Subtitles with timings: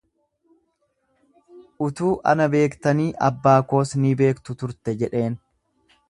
[1.87, 5.37] Utuu ana beektanii abbaa koos ni beektu turte jedheen.